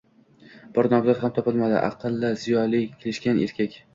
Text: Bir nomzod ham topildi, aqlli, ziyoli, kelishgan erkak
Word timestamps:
Bir 0.77 0.89
nomzod 0.93 1.19
ham 1.25 1.33
topildi, 1.35 1.67
aqlli, 1.91 2.33
ziyoli, 2.47 2.83
kelishgan 3.05 3.45
erkak 3.45 3.81